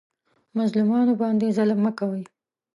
[0.57, 2.23] مظلومانو باندې ظلم مه کوئ